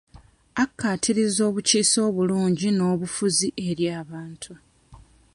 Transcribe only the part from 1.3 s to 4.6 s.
obukiise obulungi n'obufuzi eri abantu.